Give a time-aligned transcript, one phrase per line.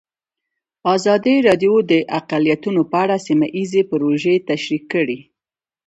[0.95, 5.19] ازادي راډیو د اقلیتونه په اړه سیمه ییزې پروژې تشریح کړې.